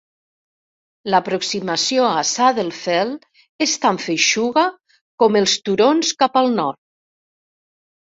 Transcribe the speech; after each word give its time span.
L'aproximació 1.15 2.07
a 2.21 2.23
Saddle 2.29 2.73
Fell 2.77 3.11
és 3.65 3.75
tan 3.83 3.99
feixuga 4.05 4.63
com 5.25 5.37
els 5.43 5.53
turons 5.69 6.15
cap 6.23 6.41
al 6.43 6.51
nord. 6.55 6.81